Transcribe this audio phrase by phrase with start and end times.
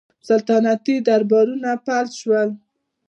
[0.27, 2.49] سلطنتي دربارونه فلج شول